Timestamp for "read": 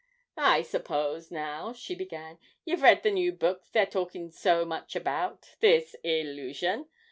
2.81-3.03